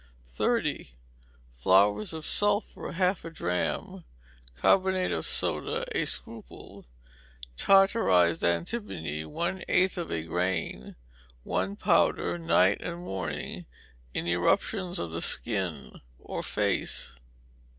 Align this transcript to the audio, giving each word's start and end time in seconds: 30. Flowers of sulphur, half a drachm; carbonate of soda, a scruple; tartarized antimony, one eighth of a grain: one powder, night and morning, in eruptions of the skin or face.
30. 0.29 0.93
Flowers 1.53 2.11
of 2.11 2.25
sulphur, 2.25 2.93
half 2.93 3.23
a 3.23 3.29
drachm; 3.29 4.03
carbonate 4.55 5.11
of 5.11 5.27
soda, 5.27 5.85
a 5.95 6.05
scruple; 6.05 6.83
tartarized 7.55 8.43
antimony, 8.43 9.23
one 9.23 9.61
eighth 9.67 9.99
of 9.99 10.11
a 10.11 10.23
grain: 10.23 10.95
one 11.43 11.75
powder, 11.75 12.39
night 12.39 12.81
and 12.81 12.97
morning, 13.01 13.67
in 14.15 14.25
eruptions 14.25 14.97
of 14.97 15.11
the 15.11 15.21
skin 15.21 16.01
or 16.17 16.41
face. 16.41 17.17